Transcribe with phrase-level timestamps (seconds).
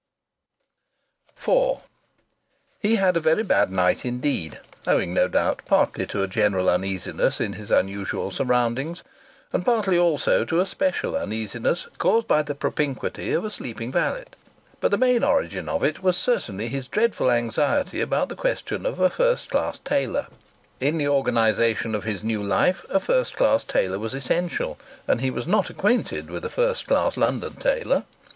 [1.37, 1.75] IV
[2.79, 7.39] He had a very bad night indeed owing, no doubt, partly to a general uneasiness
[7.39, 9.03] in his unusual surroundings,
[9.53, 14.23] and partly also to a special uneasiness caused by the propinquity of a sleeping valet;
[14.79, 18.99] but the main origin of it was certainly his dreadful anxiety about the question of
[18.99, 20.25] a first class tailor.
[20.79, 25.29] In the organization of his new life a first class tailor was essential, and he
[25.29, 28.03] was not acquainted with a first class London tailor.